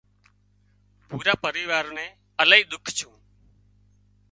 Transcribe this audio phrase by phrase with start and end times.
[1.07, 2.11] پورا پريوار نين
[2.41, 3.15] الاهي ۮُک ڇون